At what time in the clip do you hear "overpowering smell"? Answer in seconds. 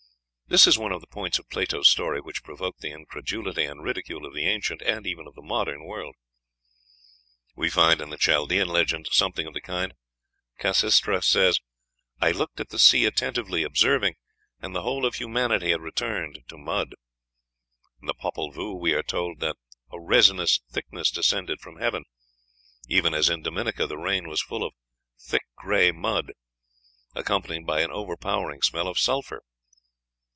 27.91-28.89